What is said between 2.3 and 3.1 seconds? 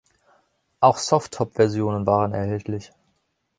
erhältlich.